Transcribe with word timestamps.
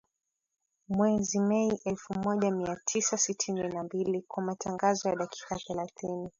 Mwezi 0.89 1.39
Mei 1.39 1.81
elfu 1.85 2.13
moja 2.13 2.51
mia 2.51 2.77
tisa 2.85 3.17
sitini 3.17 3.63
na 3.67 3.83
mbili 3.83 4.21
kwa 4.27 4.43
matangazo 4.43 5.09
ya 5.09 5.15
dakika 5.15 5.55
thelathini 5.55 6.29